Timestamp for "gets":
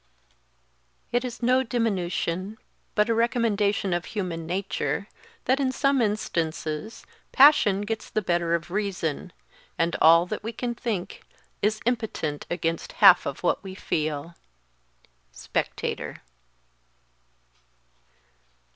7.81-8.09